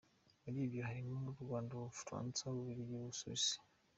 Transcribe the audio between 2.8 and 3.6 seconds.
n’Ubusuwisi.